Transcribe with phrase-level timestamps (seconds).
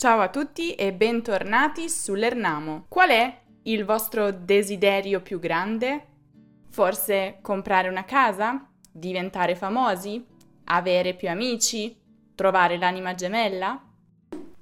[0.00, 2.84] Ciao a tutti e bentornati sull'Ernamo.
[2.88, 6.06] Qual è il vostro desiderio più grande?
[6.70, 8.64] Forse comprare una casa?
[8.92, 10.24] Diventare famosi?
[10.66, 12.00] Avere più amici?
[12.36, 13.82] Trovare l'anima gemella?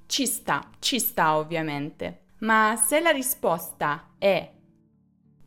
[0.06, 2.28] Ci sta, ci sta ovviamente.
[2.38, 4.50] Ma se la risposta è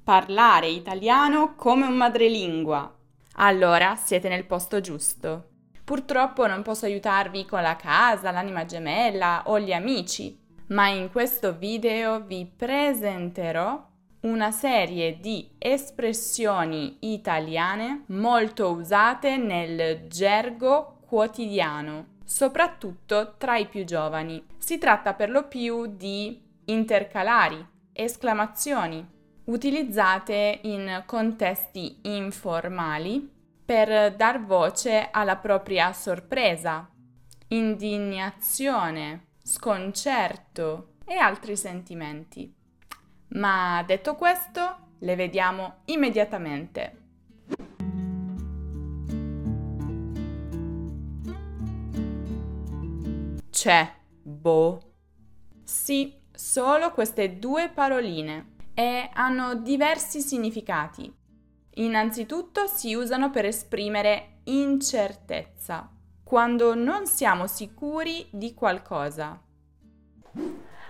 [0.03, 2.95] parlare italiano come un madrelingua,
[3.37, 5.48] allora siete nel posto giusto.
[5.89, 11.57] Purtroppo non posso aiutarvi con la casa, l'anima gemella o gli amici, ma in questo
[11.57, 13.87] video vi presenterò
[14.19, 24.45] una serie di espressioni italiane molto usate nel gergo quotidiano, soprattutto tra i più giovani.
[24.59, 29.03] Si tratta per lo più di intercalari, esclamazioni,
[29.45, 33.37] utilizzate in contesti informali
[33.69, 36.89] per dar voce alla propria sorpresa,
[37.49, 42.51] indignazione, sconcerto e altri sentimenti.
[43.33, 46.97] Ma detto questo, le vediamo immediatamente.
[53.51, 54.79] C'è, boh.
[55.63, 61.18] Sì, solo queste due paroline e hanno diversi significati.
[61.79, 65.89] Innanzitutto si usano per esprimere incertezza,
[66.25, 69.41] quando non siamo sicuri di qualcosa.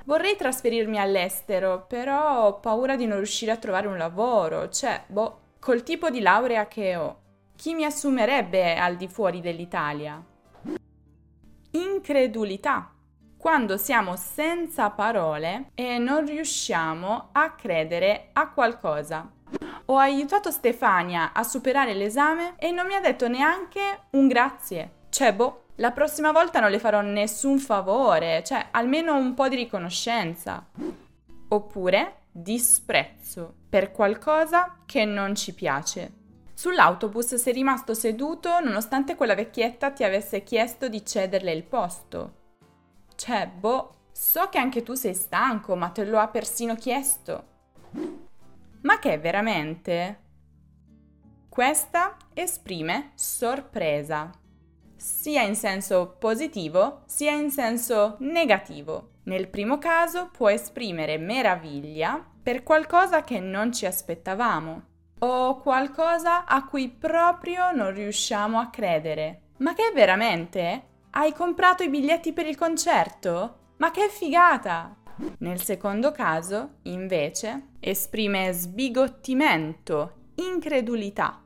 [0.05, 5.41] Vorrei trasferirmi all'estero, però ho paura di non riuscire a trovare un lavoro, cioè, boh,
[5.59, 7.21] col tipo di laurea che ho,
[7.55, 10.19] chi mi assumerebbe al di fuori dell'Italia?
[11.71, 12.91] Incredulità,
[13.37, 19.33] quando siamo senza parole e non riusciamo a credere a qualcosa.
[19.89, 25.07] Ho aiutato Stefania a superare l'esame e non mi ha detto neanche un grazie.
[25.09, 29.55] Cioè, boh, la prossima volta non le farò nessun favore, cioè almeno un po' di
[29.55, 30.67] riconoscenza.
[31.47, 36.13] Oppure disprezzo per qualcosa che non ci piace.
[36.53, 42.33] Sull'autobus sei rimasto seduto nonostante quella vecchietta ti avesse chiesto di cederle il posto.
[43.15, 48.28] Cioè, boh, so che anche tu sei stanco, ma te lo ha persino chiesto.
[48.81, 50.19] Ma che veramente?
[51.49, 54.31] Questa esprime sorpresa,
[54.99, 59.11] sia in senso positivo sia in senso negativo.
[59.23, 64.83] Nel primo caso può esprimere meraviglia per qualcosa che non ci aspettavamo
[65.19, 69.41] o qualcosa a cui proprio non riusciamo a credere.
[69.57, 70.83] Ma che veramente?
[71.11, 73.57] Hai comprato i biglietti per il concerto?
[73.77, 74.95] Ma che figata!
[75.39, 81.41] Nel secondo caso, invece, esprime sbigottimento, incredulità.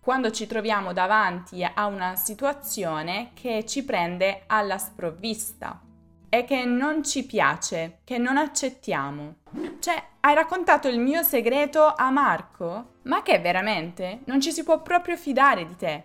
[0.00, 5.80] Quando ci troviamo davanti a una situazione che ci prende alla sprovvista
[6.28, 9.36] e che non ci piace, che non accettiamo.
[9.78, 12.94] Cioè, hai raccontato il mio segreto a Marco?
[13.02, 14.20] Ma che veramente?
[14.24, 16.04] Non ci si può proprio fidare di te.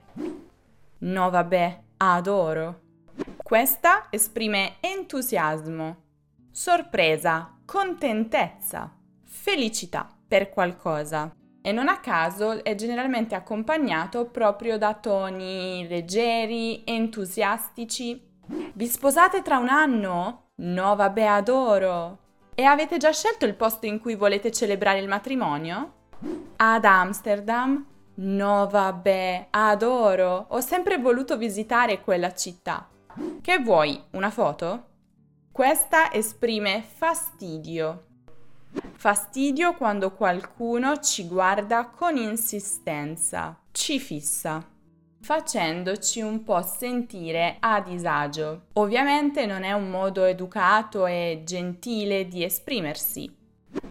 [1.00, 2.82] No, vabbè, adoro.
[3.38, 6.07] Questa esprime entusiasmo,
[6.58, 8.92] sorpresa, contentezza,
[9.24, 11.32] felicità per qualcosa
[11.62, 18.20] e non a caso è generalmente accompagnato proprio da toni leggeri, entusiastici.
[18.74, 20.48] Vi sposate tra un anno?
[20.56, 22.18] No, vabbè, adoro!
[22.56, 25.94] E avete già scelto il posto in cui volete celebrare il matrimonio?
[26.56, 27.86] Ad Amsterdam?
[28.16, 30.48] No, vabbè, adoro!
[30.50, 32.90] Ho sempre voluto visitare quella città.
[33.42, 34.02] Che vuoi?
[34.14, 34.96] Una foto?
[35.58, 38.04] Questa esprime fastidio.
[38.94, 44.64] Fastidio quando qualcuno ci guarda con insistenza, ci fissa,
[45.20, 48.66] facendoci un po' sentire a disagio.
[48.74, 53.36] Ovviamente non è un modo educato e gentile di esprimersi,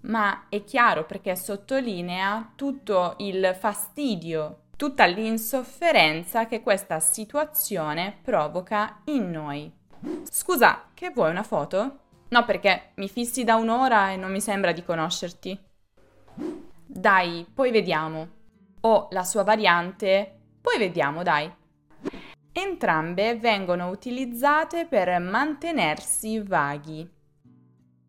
[0.03, 9.33] ma è chiaro perché sottolinea tutto il fastidio, tutta l'insofferenza che questa situazione provoca in
[9.33, 9.85] noi.
[10.25, 11.99] Scusa, che vuoi una foto?
[12.29, 15.59] No, perché mi fissi da un'ora e non mi sembra di conoscerti.
[16.85, 18.29] Dai, poi vediamo.
[18.81, 21.53] O la sua variante, poi vediamo, dai.
[22.53, 27.09] Entrambe vengono utilizzate per mantenersi vaghi,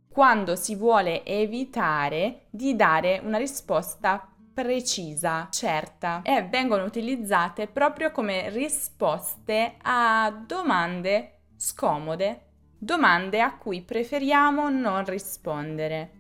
[0.08, 8.50] quando si vuole evitare di dare una risposta precisa, certa e vengono utilizzate proprio come
[8.50, 12.46] risposte a domande scomode,
[12.78, 16.12] domande a cui preferiamo non rispondere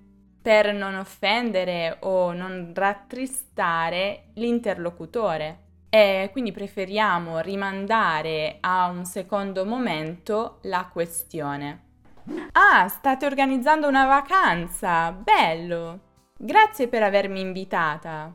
[0.41, 10.59] per non offendere o non rattristare l'interlocutore e quindi preferiamo rimandare a un secondo momento
[10.63, 11.83] la questione.
[12.53, 15.11] Ah, state organizzando una vacanza!
[15.11, 15.99] Bello!
[16.37, 18.33] Grazie per avermi invitata.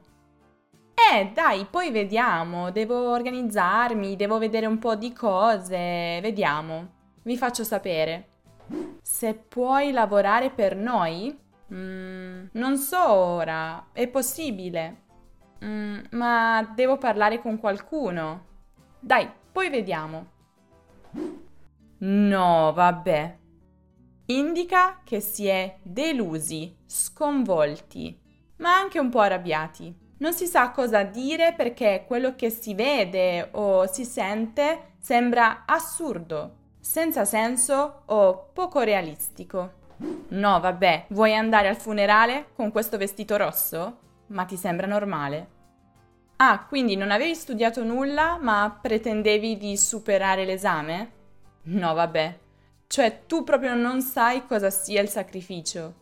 [1.10, 2.70] Eh, dai, poi vediamo.
[2.70, 6.20] Devo organizzarmi, devo vedere un po' di cose.
[6.20, 6.90] Vediamo.
[7.22, 8.28] Vi faccio sapere.
[9.02, 11.37] Se puoi lavorare per noi?
[11.72, 13.88] Mm, non so ora.
[13.93, 15.02] È possibile.
[15.64, 18.46] Mm, ma devo parlare con qualcuno.
[19.00, 20.26] Dai, poi vediamo.
[21.99, 23.38] No, vabbè.
[24.26, 28.19] Indica che si è delusi, sconvolti,
[28.56, 30.01] ma anche un po' arrabbiati.
[30.23, 36.59] Non si sa cosa dire perché quello che si vede o si sente sembra assurdo,
[36.79, 39.73] senza senso o poco realistico.
[40.29, 43.99] No, vabbè, vuoi andare al funerale con questo vestito rosso?
[44.29, 45.49] Ma ti sembra normale?
[46.37, 51.11] Ah, quindi non avevi studiato nulla, ma pretendevi di superare l'esame?
[51.63, 52.39] No, vabbè.
[52.87, 55.95] Cioè, tu proprio non sai cosa sia il sacrificio.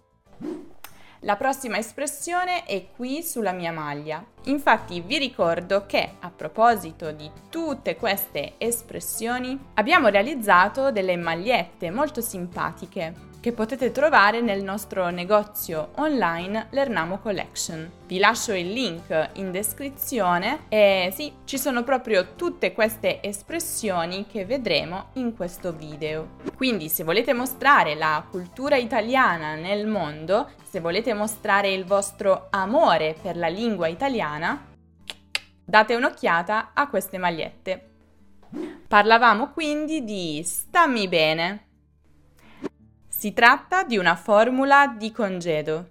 [1.24, 4.24] La prossima espressione è qui sulla mia maglia.
[4.44, 12.22] Infatti vi ricordo che a proposito di tutte queste espressioni abbiamo realizzato delle magliette molto
[12.22, 17.90] simpatiche che potete trovare nel nostro negozio online Lernamo Collection.
[18.06, 24.44] Vi lascio il link in descrizione e sì, ci sono proprio tutte queste espressioni che
[24.44, 26.36] vedremo in questo video.
[26.54, 33.16] Quindi se volete mostrare la cultura italiana nel mondo, se volete mostrare il vostro amore
[33.20, 34.66] per la lingua italiana,
[35.64, 37.86] date un'occhiata a queste magliette.
[38.86, 41.68] Parlavamo quindi di stammi bene,
[43.20, 45.90] si tratta di una formula di congedo,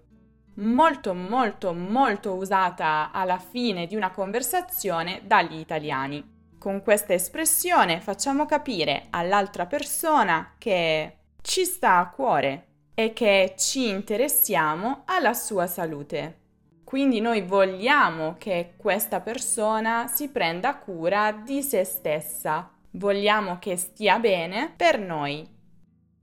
[0.56, 6.28] molto molto molto usata alla fine di una conversazione dagli italiani.
[6.58, 12.66] Con questa espressione facciamo capire all'altra persona che ci sta a cuore
[12.96, 16.40] e che ci interessiamo alla sua salute.
[16.84, 24.18] Quindi noi vogliamo che questa persona si prenda cura di se stessa, vogliamo che stia
[24.18, 25.58] bene per noi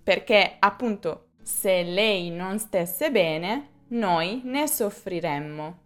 [0.07, 5.79] perché appunto se lei non stesse bene, noi ne soffriremmo.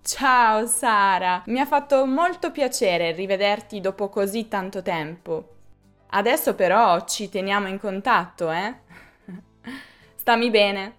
[0.00, 5.56] Ciao Sara, mi ha fatto molto piacere rivederti dopo così tanto tempo.
[6.10, 8.76] Adesso però ci teniamo in contatto, eh?
[10.14, 10.94] Stammi bene.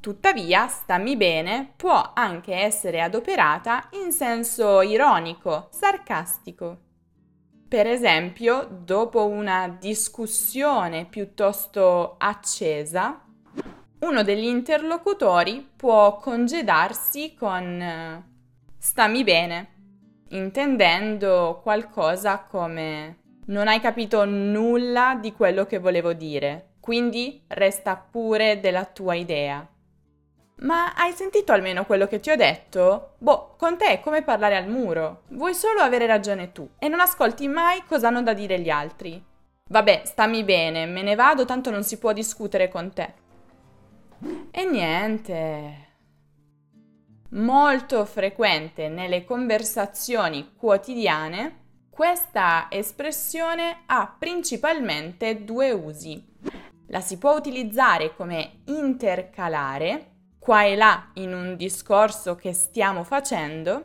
[0.00, 6.87] Tuttavia, stammi bene può anche essere adoperata in senso ironico, sarcastico.
[7.68, 13.22] Per esempio, dopo una discussione piuttosto accesa,
[13.98, 18.24] uno degli interlocutori può congedarsi con
[18.78, 19.68] stammi bene,
[20.30, 23.18] intendendo qualcosa come
[23.48, 29.68] non hai capito nulla di quello che volevo dire, quindi resta pure della tua idea.
[30.60, 33.14] Ma hai sentito almeno quello che ti ho detto?
[33.18, 35.22] Boh, con te è come parlare al muro.
[35.28, 39.24] Vuoi solo avere ragione tu e non ascolti mai cosa hanno da dire gli altri.
[39.68, 43.14] Vabbè, stammi bene, me ne vado, tanto non si può discutere con te.
[44.50, 45.86] E niente.
[47.30, 56.26] Molto frequente nelle conversazioni quotidiane, questa espressione ha principalmente due usi.
[56.88, 63.84] La si può utilizzare come intercalare qua e là in un discorso che stiamo facendo,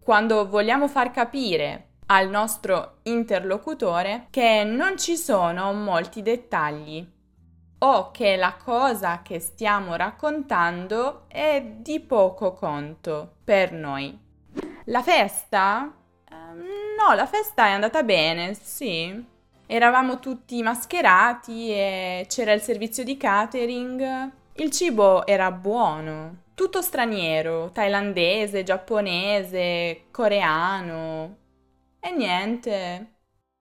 [0.00, 7.06] quando vogliamo far capire al nostro interlocutore che non ci sono molti dettagli
[7.82, 14.18] o che la cosa che stiamo raccontando è di poco conto per noi.
[14.86, 15.94] La festa?
[16.30, 16.64] Ehm,
[16.98, 19.24] no, la festa è andata bene, sì.
[19.66, 27.70] Eravamo tutti mascherati e c'era il servizio di catering il cibo era buono, tutto straniero,
[27.72, 31.36] thailandese, giapponese, coreano.
[31.98, 33.14] E niente.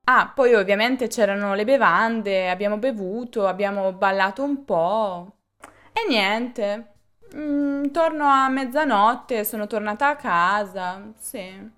[0.05, 5.37] Ah, poi ovviamente c'erano le bevande, abbiamo bevuto, abbiamo ballato un po'.
[5.93, 6.95] E niente.
[7.33, 11.77] Mm, intorno a mezzanotte sono tornata a casa, sì.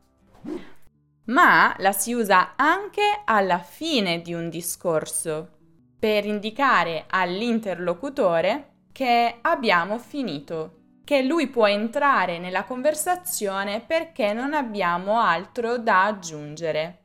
[1.25, 5.59] Ma la si usa anche alla fine di un discorso
[5.99, 15.19] per indicare all'interlocutore che abbiamo finito, che lui può entrare nella conversazione perché non abbiamo
[15.19, 16.99] altro da aggiungere.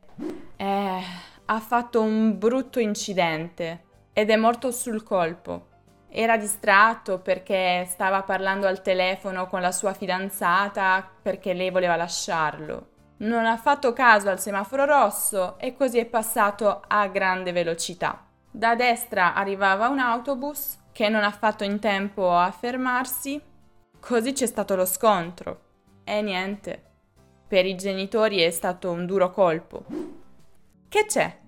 [0.55, 1.01] Eh,
[1.45, 5.67] ha fatto un brutto incidente ed è morto sul colpo.
[6.09, 12.89] Era distratto perché stava parlando al telefono con la sua fidanzata perché lei voleva lasciarlo.
[13.17, 18.23] Non ha fatto caso al semaforo rosso e così è passato a grande velocità.
[18.49, 23.39] Da destra arrivava un autobus che non ha fatto in tempo a fermarsi.
[23.99, 25.65] Così c'è stato lo scontro.
[26.03, 26.85] E niente.
[27.47, 29.85] Per i genitori è stato un duro colpo.
[30.89, 31.39] Che c'è?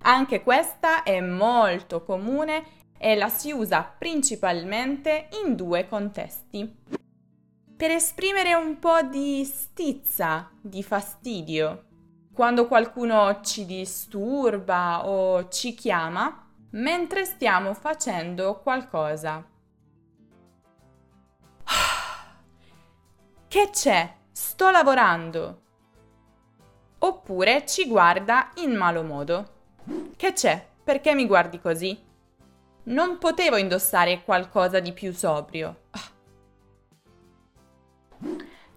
[0.00, 2.64] Anche questa è molto comune
[2.96, 6.76] e la si usa principalmente in due contesti.
[7.76, 11.84] Per esprimere un po' di stizza, di fastidio.
[12.32, 16.45] Quando qualcuno ci disturba o ci chiama
[16.76, 19.44] mentre stiamo facendo qualcosa.
[23.48, 24.14] Che c'è?
[24.32, 25.62] Sto lavorando.
[26.98, 29.54] Oppure ci guarda in malo modo.
[30.16, 30.66] Che c'è?
[30.82, 31.98] Perché mi guardi così?
[32.84, 35.82] Non potevo indossare qualcosa di più sobrio.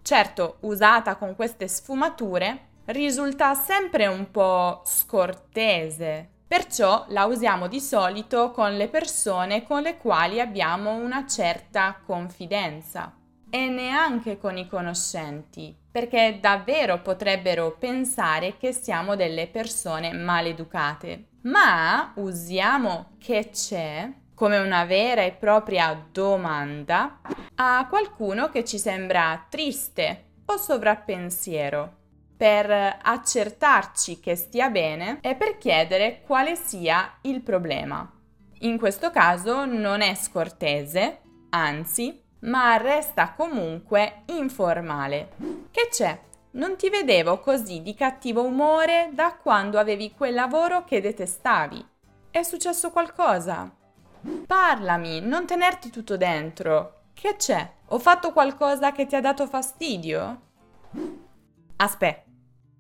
[0.02, 6.39] Certo, usata con queste sfumature, risulta sempre un po' scortese.
[6.50, 13.16] Perciò la usiamo di solito con le persone con le quali abbiamo una certa confidenza
[13.52, 21.28] e neanche con i conoscenti, perché davvero potrebbero pensare che siamo delle persone maleducate.
[21.42, 27.22] Ma usiamo che c'è come una vera e propria domanda
[27.58, 31.98] a qualcuno che ci sembra triste o sovrappensiero
[32.40, 38.10] per accertarci che stia bene e per chiedere quale sia il problema.
[38.60, 41.20] In questo caso non è scortese,
[41.50, 45.32] anzi ma resta comunque informale.
[45.70, 46.18] Che c'è?
[46.52, 51.86] Non ti vedevo così di cattivo umore da quando avevi quel lavoro che detestavi.
[52.32, 53.70] È successo qualcosa?
[54.48, 57.02] Parlami, non tenerti tutto dentro.
[57.14, 57.70] Che c'è?
[57.88, 60.40] Ho fatto qualcosa che ti ha dato fastidio?
[61.76, 62.29] Aspetta.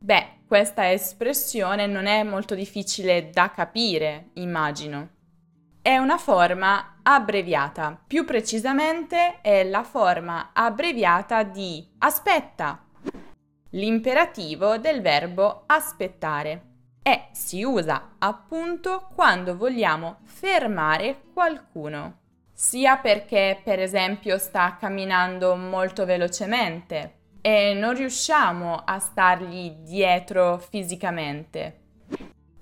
[0.01, 5.09] Beh, questa espressione non è molto difficile da capire, immagino.
[5.81, 8.01] È una forma abbreviata.
[8.07, 12.85] Più precisamente è la forma abbreviata di aspetta,
[13.71, 16.67] l'imperativo del verbo aspettare.
[17.03, 22.19] E si usa appunto quando vogliamo fermare qualcuno,
[22.53, 31.79] sia perché per esempio sta camminando molto velocemente e non riusciamo a stargli dietro fisicamente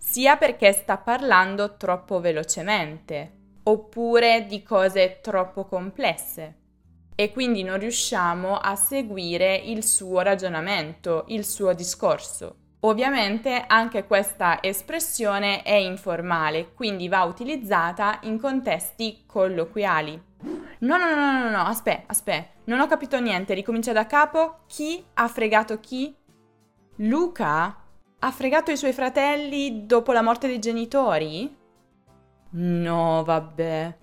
[0.07, 6.55] sia perché sta parlando troppo velocemente, oppure di cose troppo complesse
[7.13, 12.55] e quindi non riusciamo a seguire il suo ragionamento, il suo discorso.
[12.81, 20.26] Ovviamente anche questa espressione è informale, quindi va utilizzata in contesti colloquiali.
[20.79, 24.60] No, no, no, no, no, aspetta, aspetta, non ho capito niente, ricomincia da capo.
[24.67, 26.15] Chi ha fregato chi?
[26.98, 27.75] Luca
[28.19, 31.55] ha fregato i suoi fratelli dopo la morte dei genitori?
[32.50, 33.98] No, vabbè.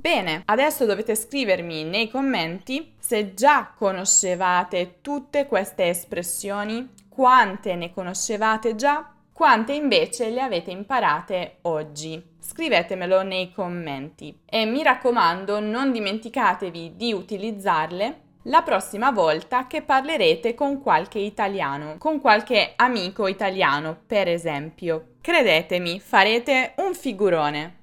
[0.00, 8.76] Bene, adesso dovete scrivermi nei commenti se già conoscevate tutte queste espressioni, quante ne conoscevate
[8.76, 12.22] già, quante invece le avete imparate oggi.
[12.38, 20.54] Scrivetemelo nei commenti e mi raccomando non dimenticatevi di utilizzarle la prossima volta che parlerete
[20.54, 25.14] con qualche italiano, con qualche amico italiano, per esempio.
[25.20, 27.78] Credetemi, farete un figurone.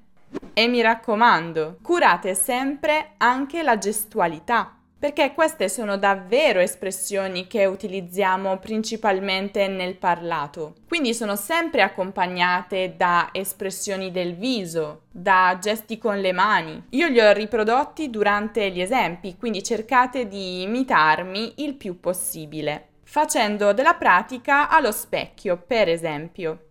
[0.54, 8.58] E mi raccomando, curate sempre anche la gestualità perché queste sono davvero espressioni che utilizziamo
[8.58, 16.34] principalmente nel parlato, quindi sono sempre accompagnate da espressioni del viso, da gesti con le
[16.34, 16.84] mani.
[16.90, 23.72] Io li ho riprodotti durante gli esempi, quindi cercate di imitarmi il più possibile, facendo
[23.72, 26.66] della pratica allo specchio, per esempio.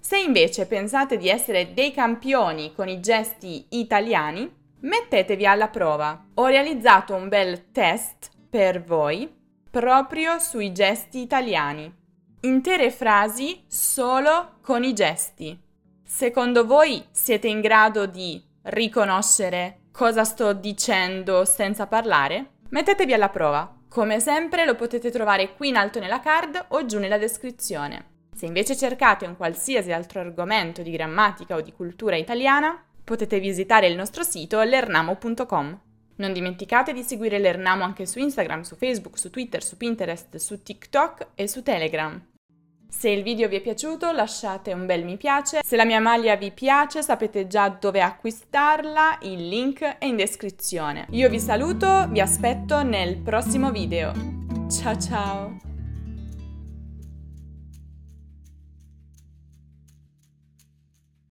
[0.00, 6.26] Se invece pensate di essere dei campioni con i gesti italiani, Mettetevi alla prova.
[6.34, 9.30] Ho realizzato un bel test per voi
[9.70, 11.94] proprio sui gesti italiani.
[12.42, 15.58] Intere frasi solo con i gesti.
[16.02, 22.52] Secondo voi siete in grado di riconoscere cosa sto dicendo senza parlare?
[22.70, 23.76] Mettetevi alla prova.
[23.86, 28.06] Come sempre lo potete trovare qui in alto nella card o giù nella descrizione.
[28.34, 33.88] Se invece cercate un qualsiasi altro argomento di grammatica o di cultura italiana, potete visitare
[33.88, 35.80] il nostro sito lernamo.com.
[36.18, 40.62] Non dimenticate di seguire l'Ernamo anche su Instagram, su Facebook, su Twitter, su Pinterest, su
[40.62, 42.24] TikTok e su Telegram.
[42.88, 46.36] Se il video vi è piaciuto lasciate un bel mi piace, se la mia maglia
[46.36, 51.06] vi piace sapete già dove acquistarla, il link è in descrizione.
[51.10, 54.12] Io vi saluto, vi aspetto nel prossimo video.
[54.70, 55.69] Ciao ciao!